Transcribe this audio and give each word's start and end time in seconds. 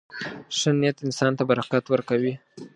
•ښه 0.57 0.69
نیت 0.79 0.97
انسان 1.05 1.31
ته 1.37 1.43
برکت 1.49 1.83
ورکوي. 1.89 2.33